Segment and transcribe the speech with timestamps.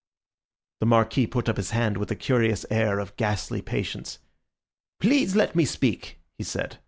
[0.79, 4.17] The Marquis put up his hand with a curious air of ghastly patience.
[4.99, 6.79] "Please let me speak," he said.